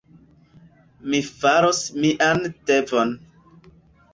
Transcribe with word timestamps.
Mi 1.13 1.19
faros 1.27 1.81
mian 1.99 2.43
devon. 2.71 3.13